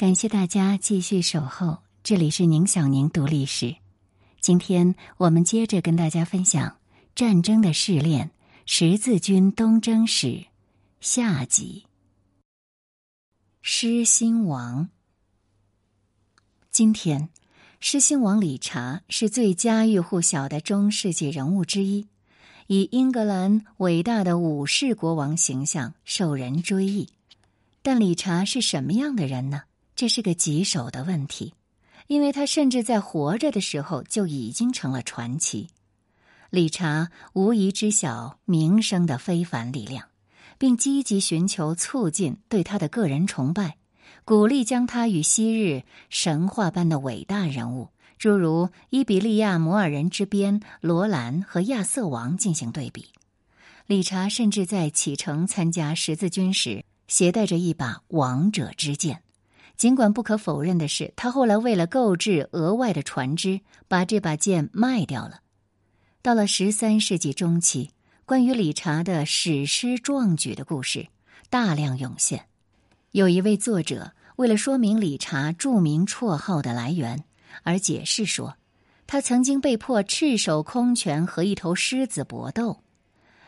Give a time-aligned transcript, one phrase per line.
[0.00, 3.76] 感谢大家继续守候，这里是宁小宁读历史。
[4.40, 6.78] 今天我们接着跟大家分享
[7.14, 8.30] 战争的试炼——
[8.64, 10.46] 十字军东征史
[11.02, 11.84] 下集。
[13.60, 14.88] 狮心王。
[16.70, 17.28] 今天，
[17.78, 22.06] 狮心王理查是最家喻户晓的中世纪人物之一，
[22.68, 27.10] 以英格兰伟大的武士国王形象受人追忆。
[27.82, 29.64] 但理查是什么样的人呢？
[30.00, 31.52] 这是个棘手的问题，
[32.06, 35.68] 因为他甚至在活着的时候就已经成了传奇。
[36.48, 40.06] 理查无疑知晓名声的非凡力量，
[40.56, 43.76] 并积极寻求促进对他的个人崇拜，
[44.24, 53.10] 鼓励将他与昔日神话般的伟大人物，诸如伊比利亚摩尔人之鞭罗兰和亚瑟王进行对比。
[53.84, 56.86] 理查甚至在启程参加十字军时。
[57.06, 59.24] 携带着一把王者之剑，
[59.80, 65.40] 尽管不可否认的是，他后来为了购置额外的船只，把这把剑卖掉了。
[66.20, 67.92] 到了十三世纪中期，
[68.26, 71.06] 关于理查的史诗壮举的故事
[71.48, 72.44] 大量涌现。
[73.12, 77.24] 有一位作者为了说明理查著名绰号的来源，
[77.62, 78.58] 而解释说，
[79.06, 82.82] 他曾经被迫赤手空拳和一头狮子搏斗。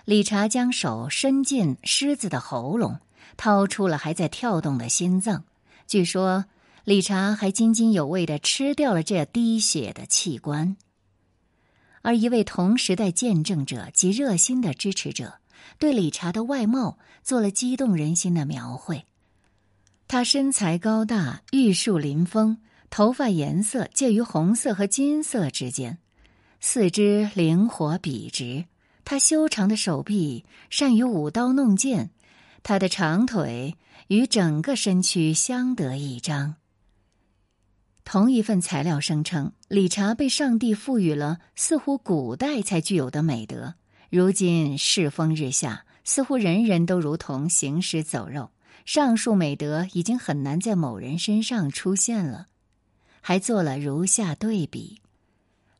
[0.06, 3.00] 理查将手伸进狮子的喉咙。
[3.36, 5.44] 掏出了还在跳动的心脏，
[5.86, 6.46] 据说
[6.84, 10.76] 理查还津津有味的吃掉了这滴血的器官。
[12.02, 15.34] 而一位同时代见证者及热心的支持者，
[15.78, 19.04] 对理查的外貌做了激动人心的描绘。
[20.08, 22.58] 他身材高大，玉树临风，
[22.90, 25.98] 头发颜色介于红色和金色之间，
[26.60, 28.64] 四肢灵活笔直。
[29.04, 32.10] 他修长的手臂善于舞刀弄剑。
[32.64, 33.76] 他的长腿
[34.12, 36.56] 与整个身躯相得益彰。
[38.04, 43.72] 同一份材料声称，理查被上帝赋予了似乎古代才具有的美德。
[44.10, 48.50] 如今世风日下，似乎人人都如同行尸走肉，
[48.84, 52.48] 上述美德已经很难在某人身上出现了。
[53.22, 55.00] 还做了如下对比：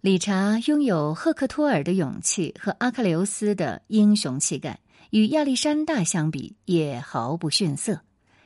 [0.01, 4.81] 理查拥有赫克托尔的勇气和阿克琉斯的英雄气概。
[5.11, 8.01] 与亚历山大相比，也毫不逊色。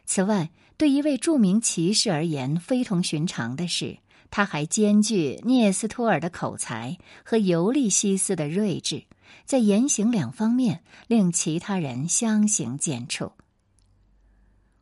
[0.07, 3.99] 此外，对一位著名骑士而言，非同寻常的是，
[4.31, 9.05] 他还兼具聂斯托尔的口才和尤利西斯的睿智，
[9.45, 13.33] 在言行两方面令其他人相形见绌。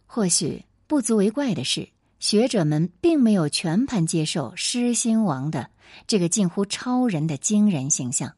[0.07, 1.89] 或许不足为怪的是，
[2.21, 5.71] 学者们并没有全盘接受狮心王的
[6.07, 8.35] 这个近乎超人的惊人形象。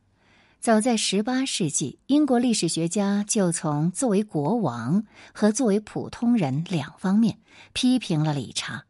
[0.66, 7.38] 早在十八世纪，英国历史学家就从作为国王和作为普通人两方面
[7.72, 8.84] 批评了理查，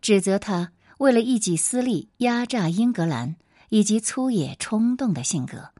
[0.00, 3.36] 指责他为了一己私利压榨英格兰
[3.68, 5.70] 以及粗野冲动的性格。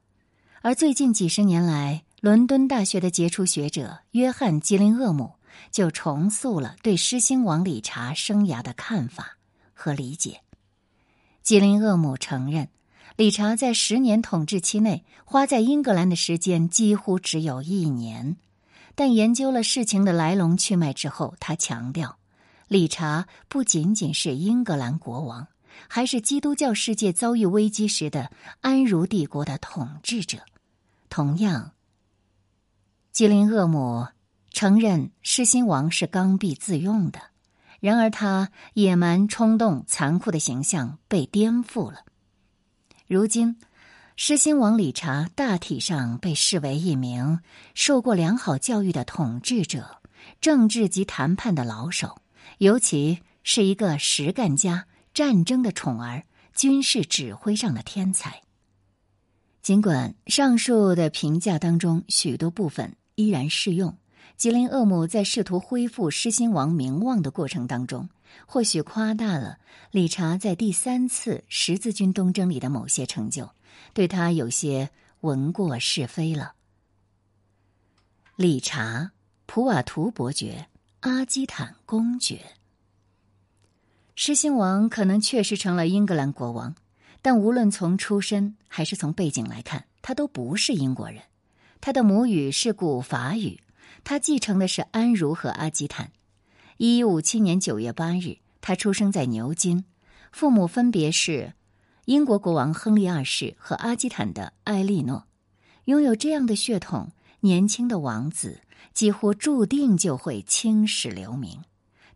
[0.62, 5.32] 而最近几十年来，伦敦大学的杰出学者约翰·吉林厄姆
[5.72, 9.38] 就重塑了对狮心王理查生涯的看法
[9.74, 10.42] 和理解。
[11.42, 12.68] 吉林厄姆承认。
[13.16, 18.36] 理查在十年统治期内花在英格兰的时间几乎只有一年，
[18.94, 22.18] 但研究了事情的来龙去脉之后，他强调，
[22.68, 25.48] 理查不仅仅是英格兰国王，
[25.88, 30.40] 还是基督教世界遭遇危机时的安茹帝国的统治者。
[31.08, 31.72] 同样，
[33.12, 34.08] 吉林厄姆
[34.50, 37.18] 承认狮心王是刚愎自用的，
[37.80, 42.00] 然而他野蛮、冲动、残酷的形象被颠覆了。
[43.08, 43.56] 如今，
[44.16, 47.38] 狮心王理查大体上被视为一名
[47.72, 49.98] 受过良好教育的统治者、
[50.40, 52.20] 政治及谈判的老手，
[52.58, 58.42] 尤其是一个实干家、战争的宠儿、军事指挥上的天才。
[59.62, 63.96] 尽管上述的评价当中许多部分依然适用，
[64.36, 68.08] 吉林厄姆在试图恢复狮心王名望的过程当中。
[68.46, 69.58] 或许夸大了
[69.90, 73.50] 理查在第三次十字军东征里的某些成就，
[73.92, 74.90] 对他有些
[75.20, 76.54] 闻过是非了。
[78.36, 79.12] 理查，
[79.46, 80.68] 普瓦图伯爵，
[81.00, 82.56] 阿基坦公爵。
[84.14, 86.74] 狮心王可能确实成了英格兰国王，
[87.22, 91.22] 但无论从出身还是从背景来看，他都不是英国人。
[91.80, 93.60] 他的母语是古法语，
[94.04, 96.12] 他继承的是安茹和阿基坦。
[96.78, 99.86] 一五七年九月八日，他出生在牛津，
[100.30, 101.54] 父母分别是
[102.04, 105.26] 英国国王亨利二世和阿基坦的艾莉诺。
[105.86, 108.60] 拥有这样的血统，年轻的王子
[108.92, 111.62] 几乎注定就会青史留名。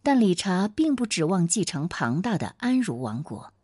[0.03, 3.55] 但理查并不指望继承庞大的安茹王国，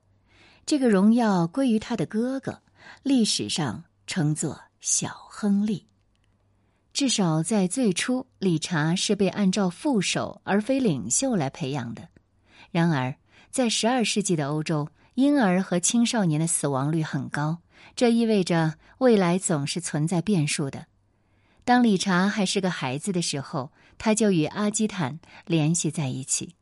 [0.64, 2.62] 这个荣耀归于他的哥哥，
[3.02, 5.86] 历史上称作小亨利。
[6.96, 12.08] 至少在最初，理查是被按照副手而非领袖来培养的。
[12.70, 13.14] 然而，
[13.50, 17.58] 在十二世纪的欧洲，婴儿和青少年的死亡率很高，
[17.94, 20.86] 这意味着未来总是存在变数的。
[21.66, 26.54] 当理查还是个孩子的时候，他就与阿基坦联系在一起。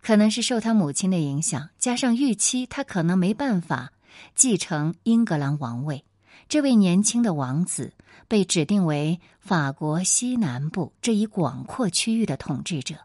[0.00, 3.92] 可能是受他母亲的影响，加上预期他可能没办法
[4.34, 6.02] 继承英格兰王位，
[6.48, 7.92] 这位年轻的王子
[8.28, 12.96] 被指定为法国西南部这一广阔区域的统治者。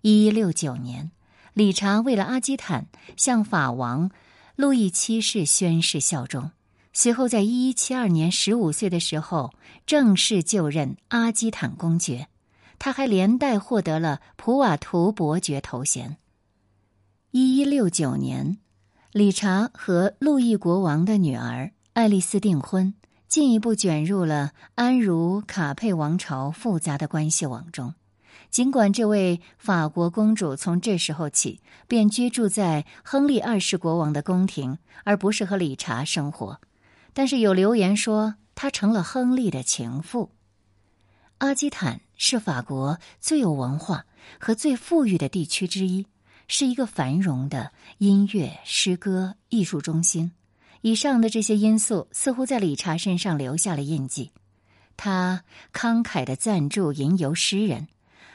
[0.00, 1.12] 一一六九年，
[1.54, 2.86] 理查为了阿基坦
[3.16, 4.10] 向法王
[4.56, 6.50] 路易七世宣誓效忠。
[6.92, 9.54] 随后，在一一七二年十五岁的时候，
[9.86, 12.26] 正式就任阿基坦公爵。
[12.80, 16.16] 他还连带获得了普瓦图伯爵头衔。
[17.30, 18.58] 一一六九年，
[19.12, 21.70] 理查和路易国王的女儿
[22.00, 22.94] 爱丽丝订婚，
[23.28, 27.92] 进一步卷入了安茹卡佩王朝复杂的关系网中。
[28.48, 36.58] 尽管这位法国公主从这时候起便居住在亨利二世国王的宫廷，而不是和理查生活。
[37.12, 40.30] 但是有流言说，她成了亨利的情妇。
[41.36, 44.06] 阿基坦是法国最有文化
[44.38, 46.06] 和最富裕的地区之一，
[46.48, 50.32] 是一个繁荣的音乐、诗歌、艺术中心。
[50.82, 54.32] 以上的这些因素似乎在理查身上留下了印记。
[54.96, 57.88] 他慷慨的赞助吟游诗人，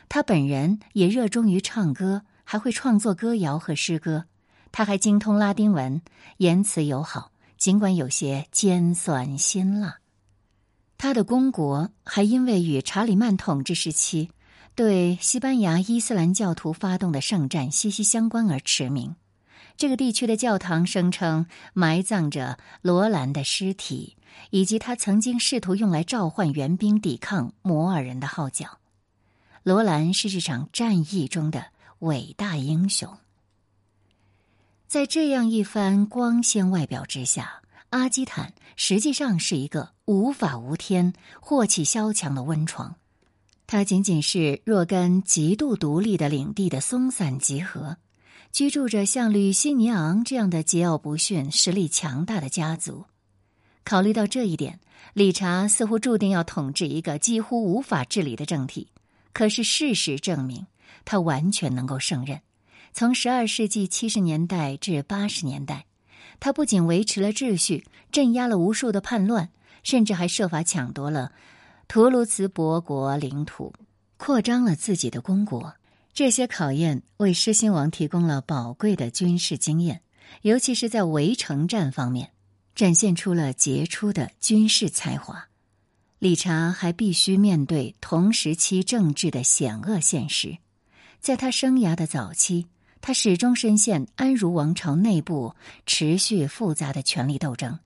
[0.09, 4.25] 他本人也热衷于唱歌，还会创作歌谣和诗歌。
[4.71, 6.01] 他还精通拉丁文，
[6.37, 7.31] 言辞友好。
[7.57, 9.99] 尽管有些尖酸辛辣，
[10.97, 14.29] 他的公国还因为与查理曼统治时期
[14.75, 19.15] 对西班牙伊斯兰教徒发动的圣战息息相关而驰名。
[19.77, 24.15] 这个地区的教堂声称埋葬着罗兰的尸体，
[24.49, 28.79] 以及他曾经试图用来召唤援兵抵抗摩尔人的号角。
[29.63, 31.65] 罗兰是这场战役中的
[31.99, 33.17] 伟大英雄。
[34.87, 41.11] 在这样一番光鲜外表之下，阿基坦实际上是一个无法无天、
[41.41, 42.95] 祸气萧墙的温床。
[43.67, 47.97] 它仅仅是若干极度独立的领地的松散集合，
[48.55, 53.03] 居住着像吕西尼昂这样的桀骜不驯、实力强大的家族。
[53.83, 54.79] 考虑到这一点，
[55.11, 58.87] 理查似乎注定要统治一个几乎无法治理的政体。
[59.33, 60.67] 可是事实证明，
[61.03, 62.39] 他完全能够胜任。
[62.93, 65.85] 从十二世纪七十年代至八十年代，
[66.39, 69.49] 他不仅维持了秩序，镇压了无数的叛乱，
[69.83, 71.33] 甚至还设法抢夺了
[71.89, 73.73] 图卢茨伯国领土，
[74.15, 75.73] 扩张了自己的公国。
[76.15, 80.01] 这些考验为狮心王提供了宝贵的军事经验，
[80.43, 82.31] 尤其是在围城战方面，
[82.73, 85.49] 展现出了杰出的军事才华。
[86.19, 90.57] 理查还必须面对同时期政治的险恶现实，
[91.19, 92.67] 在他生涯的早期。
[93.01, 95.53] 他始终深陷安茹王朝内部
[95.85, 97.77] 持续复杂的权力斗争，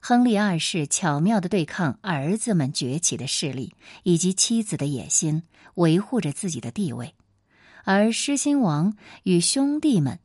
[0.00, 5.42] 亨利二世巧妙的对抗儿子们崛起的势力以及妻子的野心，
[5.74, 7.14] 维护着自己的地位；
[7.84, 10.18] 而狮心王与兄弟们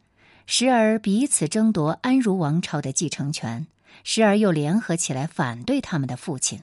[0.45, 3.67] 时而彼此争夺安茹王朝的继承权，
[4.03, 6.61] 时而又联合起来反对他们的父亲。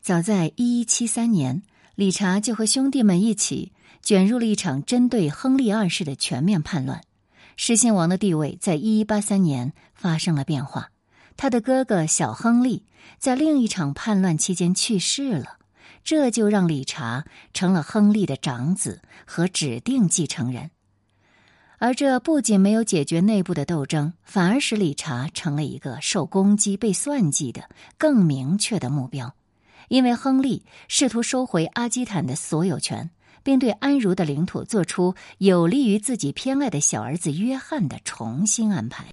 [0.00, 1.62] 早在一一七三年，
[1.94, 3.72] 理查就和兄弟们一起。
[4.00, 7.02] 卷入了一场针对亨利二世的全面叛乱，
[7.56, 10.92] 狮心王的地位在一一八三年发生了变化。
[11.36, 12.84] 他的哥哥小亨利
[13.18, 15.57] 在另一场叛乱期间去世了，
[16.08, 20.70] 这就让理查成了亨利的长子和指定继承人。
[21.76, 29.34] 而这不仅没有解决内部的斗争，反而使理查成了一个受攻击、被算计的更明确的目标，
[29.88, 33.10] 因为亨利试图收回阿基坦的所有权。
[33.42, 39.04] 并对安茹的领土做出有利于自己偏爱的小儿子约翰的重新安排。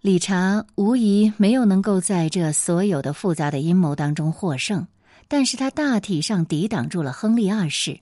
[0.00, 4.86] 理查无疑没有能够在这所有的复杂的阴谋当中获胜，
[5.28, 8.00] 但是他大体上抵挡住了亨利二世，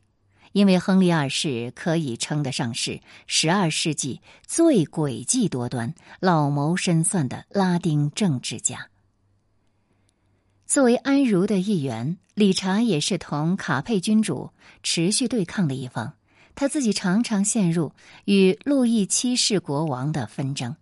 [0.52, 8.88] 因为亨利二世可以称得上是十二世纪最诡计多端、老谋深算的拉丁政治家。
[10.66, 14.50] 作为安茹的一员，理查也是同卡佩君主
[14.82, 16.14] 持续对抗的一方。
[16.56, 17.92] 他自己常常陷入
[18.26, 20.76] 与路易七世国王的纷争。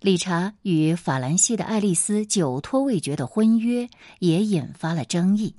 [0.00, 3.88] 理查与法兰西的爱丽丝久拖未决的婚约
[4.20, 5.56] 也引发了争议，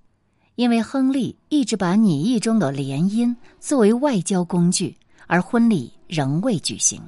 [0.59, 7.01] 因为亨利一直把拟议中的联姻作为外交工具，而婚礼仍未举行。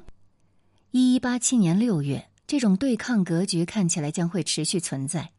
[0.92, 5.32] 一一八七年六月，这种对抗格局看起来将会持续存在。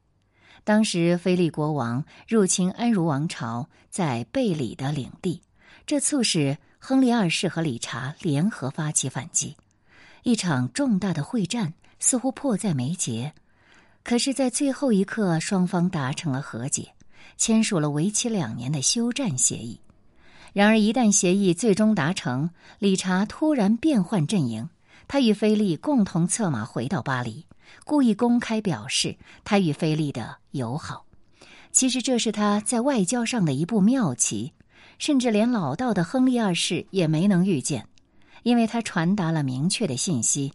[0.62, 5.40] 当时，菲利国王入侵安茹王朝在贝里的领地，
[5.86, 9.56] 这促使亨利二世和理查联合发起反击。
[10.22, 13.32] 一场重大的会战似乎迫在眉睫，
[14.04, 16.92] 可是，在最后一刻，双方达成了和解，
[17.42, 19.80] 签署了为期两年的休战协议。
[20.52, 24.68] 然而，一旦协议最终达成，理查突然变换阵营。
[25.08, 27.44] 他与菲利共同策马回到巴黎，
[27.84, 31.04] 故意公开表示他与菲利的友好。
[31.72, 34.52] 其实这是他在外交上的一步妙棋，
[35.00, 37.88] 甚至连老道的亨利二世也没能预见，
[38.44, 40.52] 因为他传达了明确的信息：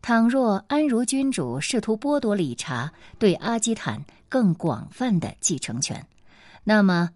[0.00, 6.06] 倘若安茹君主试图剥夺理查对阿基坦更广泛的继承权，
[6.68, 7.12] 那么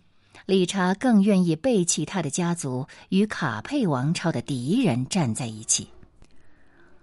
[0.46, 5.88] 理查更愿意背弃他的家族，与卡佩王朝的敌人站在一起。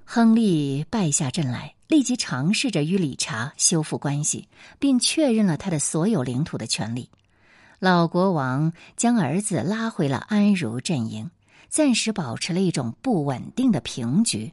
[0.04, 4.48] 亨利败下阵来，立即尝试着与理查修复关系，
[4.80, 7.12] 并确认了他的所有领土的权利。
[7.78, 11.30] 老国王将儿子拉回了安茹阵营，
[11.68, 14.52] 暂时保持了一种不稳定的平局。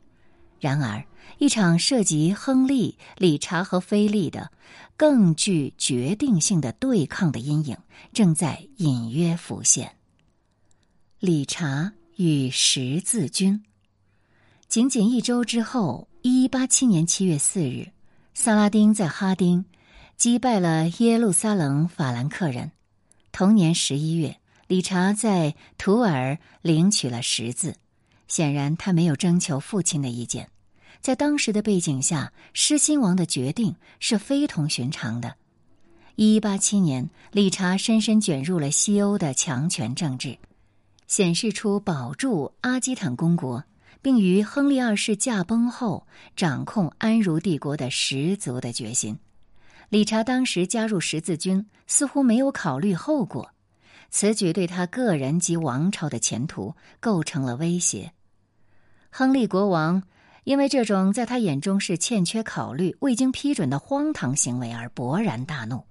[0.58, 1.04] 然而，
[1.38, 4.50] 一场涉及亨利、理查和菲利的
[4.96, 7.76] 更具决定性的对抗的阴影
[8.12, 9.96] 正在隐约浮现。
[11.18, 13.62] 理查与十字军。
[14.68, 17.92] 仅仅一周之后，一一八七年七月四日，
[18.34, 19.64] 萨拉丁在哈丁
[20.16, 22.72] 击败了耶路撒冷法兰克人。
[23.30, 27.76] 同年十一月，理查在图尔领取了十字。
[28.28, 30.48] 显然，他没有征求父亲的意见。
[31.00, 35.36] 在当时的背景下，狮心王的决定是非同寻常的。
[36.16, 40.38] 一一八七年，理查深深卷入了西欧的强权政治，
[41.06, 43.64] 显示出保住阿基坦公国。
[44.02, 46.06] 并于亨利二世驾崩后
[46.36, 49.18] 掌控安茹帝国的十足的决心。
[49.88, 53.50] 理查当时加入十字军，似乎没有考虑后果，
[54.08, 58.12] 此举对他个人及王朝的前途构成了威胁。
[59.18, 60.02] 亨利国王
[60.44, 65.82] 因为这种在他眼中是欠缺考虑、未经批准的荒唐行为而勃然大怒。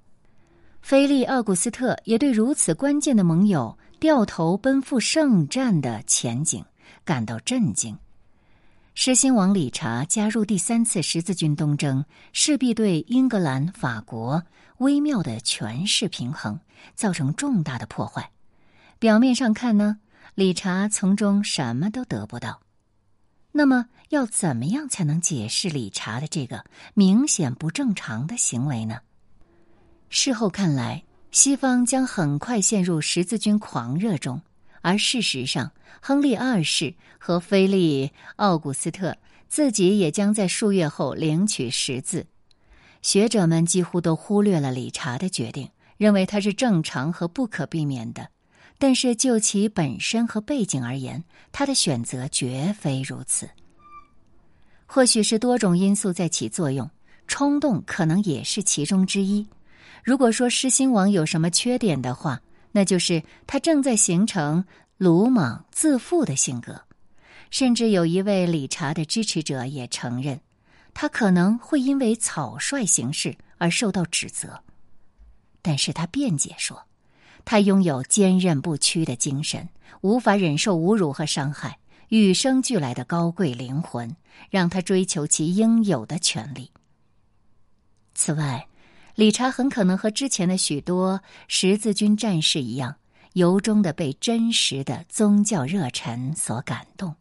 [0.83, 6.63] 菲利奥古斯特也对如此关键的盟友掉头奔赴圣战的前景
[7.03, 7.97] 感到震惊。
[8.93, 14.43] 狮心王理查加入第三次十字军东征，势必对英格兰、法国
[14.77, 16.59] 微妙的权势平衡
[16.93, 18.29] 造成重大的破坏。
[18.99, 19.97] 表面上看呢，
[20.35, 22.59] 理查从中什么都得不到。
[23.57, 28.99] 那么，要怎么样才能解释理查的这个明显不正常的行为呢？
[30.09, 34.41] 事后看来，西方将很快陷入十字军狂热中。
[34.81, 35.71] 而事实上，
[36.01, 39.15] 亨利二世和菲利奥古斯特
[39.47, 42.27] 自己也将在数月后领取十字。
[43.01, 48.27] 学者们几乎都忽略了理查的决定，认为他是正常和不可避免的。
[48.77, 53.49] 但是就其本身和背景而言，他的选择绝非如此。
[54.85, 56.89] 或许是多种因素在起作用，
[57.27, 59.47] 冲动可能也是其中之一。
[60.03, 62.41] 如果说狮心王有什么缺点的话，
[62.71, 64.63] 那就是他正在形成
[64.97, 66.79] 鲁莽自负的性格，
[67.49, 70.39] 甚至有一位理查的支持者也承认，
[70.93, 74.61] 他可能会因为草率行事而受到指责。
[75.61, 76.85] 但是他辩解说，
[77.45, 79.69] 他拥有坚韧不屈的精神，
[80.01, 84.13] 无法忍受侮辱和伤害，与生俱来的高贵灵魂
[84.49, 86.71] 让他追求其应有的权利。
[88.13, 88.67] 此外。
[89.15, 92.97] 理查很可能和之前的许多十字军战士一样，
[93.31, 97.15] 由衷的被真实的宗教热忱所感动。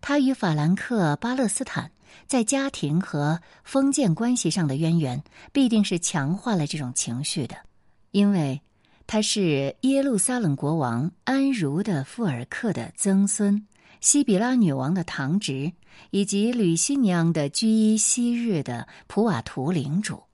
[0.00, 1.90] 他与法兰克巴勒斯坦
[2.28, 5.20] 在家庭和封建关系上的渊源，
[5.52, 7.56] 必定是强化了这种情绪的，
[8.12, 8.62] 因为
[9.06, 13.64] 他是耶路撒冷国王安茹的富尔克的曾孙，
[14.00, 15.72] 西比拉女王的堂侄，
[16.10, 20.24] 以及吕西尼昂的居伊昔日的普瓦图领主。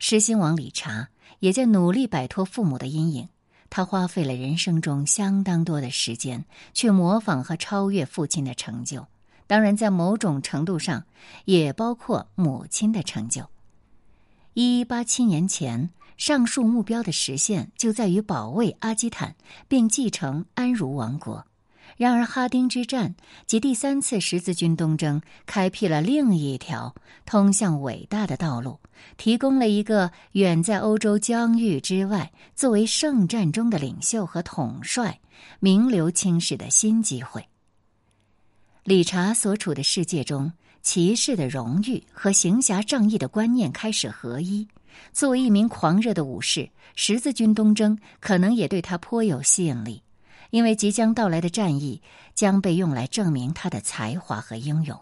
[0.00, 3.28] 狮心王理查也在努力摆脱父母的阴影。
[3.70, 6.44] 他花费了人生中相当多的时间
[6.74, 9.06] 去模仿和超越父亲的成就，
[9.46, 11.04] 当然，在某种程度上
[11.44, 13.48] 也包括母亲的成就。
[14.54, 15.88] 一八七年前，
[16.24, 19.34] 上述目标的实现就在于保卫阿基坦，
[19.66, 21.44] 并继承安茹王国。
[21.96, 23.16] 然而，哈丁之战
[23.48, 26.94] 及第三次十字军东征开辟了另一条
[27.26, 28.78] 通向伟大的道路，
[29.16, 35.18] 提供了一个远在欧洲疆域之外，作为圣战中的领袖和统帅，
[35.58, 37.44] 名留青史的新机会。
[38.84, 40.52] 理查所处的世界中，
[40.82, 44.68] 骑士的荣誉和行侠仗义的观念开始合一。
[45.12, 50.02] 作为一名狂热的武士，十字军东征可能也对他颇有吸引力，
[50.50, 52.02] 因为即将到来的战役
[52.34, 55.00] 将被用来证明他的才华和英勇。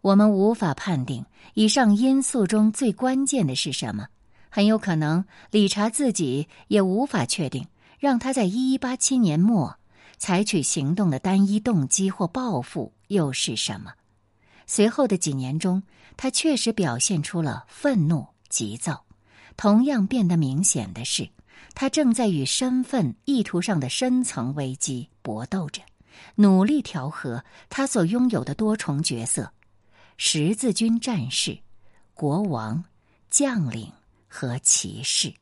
[0.00, 1.24] 我们无法判定
[1.54, 4.08] 以上因素中最关键的是什么，
[4.50, 7.66] 很有可能理查自己也无法确定，
[7.98, 9.78] 让他在一一八七年末。
[10.16, 13.92] 采取行动的单一动机或报复又是什么？
[14.64, 15.82] 随后的几年中，
[16.16, 19.04] 他确实表现出了愤怒、急躁。
[19.56, 21.28] 同样变得明显的是，
[21.74, 25.82] 他正在与身份意图上的深层危机搏斗着，
[26.36, 29.52] 努力调和他所拥有的多重角色：
[30.16, 31.58] 十字军战士、
[32.14, 32.84] 国王、
[33.28, 33.90] 将领
[34.28, 35.34] 和骑士。